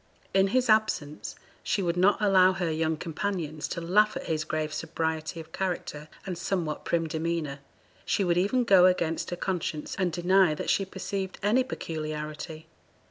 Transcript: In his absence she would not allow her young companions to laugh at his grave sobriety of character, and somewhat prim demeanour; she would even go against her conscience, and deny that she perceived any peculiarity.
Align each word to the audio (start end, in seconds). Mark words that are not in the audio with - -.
In 0.33 0.47
his 0.47 0.67
absence 0.67 1.35
she 1.61 1.83
would 1.83 1.95
not 1.95 2.19
allow 2.19 2.53
her 2.53 2.71
young 2.71 2.97
companions 2.97 3.67
to 3.67 3.81
laugh 3.81 4.17
at 4.17 4.25
his 4.25 4.43
grave 4.45 4.73
sobriety 4.73 5.39
of 5.39 5.51
character, 5.51 6.07
and 6.25 6.39
somewhat 6.39 6.85
prim 6.85 7.05
demeanour; 7.05 7.59
she 8.03 8.23
would 8.23 8.35
even 8.39 8.63
go 8.63 8.87
against 8.87 9.29
her 9.29 9.35
conscience, 9.35 9.95
and 9.99 10.11
deny 10.11 10.55
that 10.55 10.71
she 10.71 10.85
perceived 10.85 11.37
any 11.43 11.63
peculiarity. 11.63 12.65